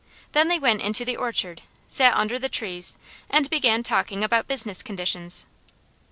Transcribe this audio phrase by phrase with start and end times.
[0.31, 2.97] Then they went into the orchard, sat under the trees
[3.29, 5.45] and began talking about business conditions.